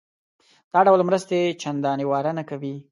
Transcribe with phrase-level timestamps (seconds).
[0.73, 2.75] دا ډول مرستې چندانې واره نه کوي.